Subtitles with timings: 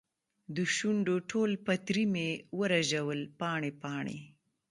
[0.57, 4.19] دشونډو ټول پتري مې ورژول پاڼې، پاڼې